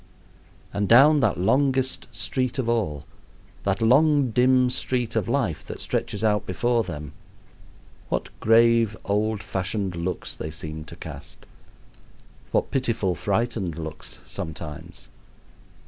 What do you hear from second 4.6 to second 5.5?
street of